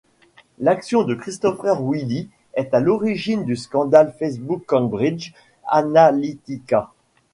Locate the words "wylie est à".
1.79-2.79